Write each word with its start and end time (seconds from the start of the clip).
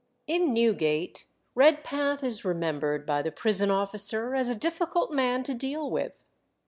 In 0.25 0.51
Newgate 0.51 1.27
Redpath 1.53 2.23
is 2.23 2.43
remembered 2.43 3.05
by 3.05 3.21
the 3.21 3.31
prison 3.31 3.69
officer 3.69 4.33
as 4.33 4.47
a 4.47 4.55
difficult 4.55 5.11
man 5.11 5.43
to 5.43 5.53
deal 5.53 5.91
with. 5.91 6.13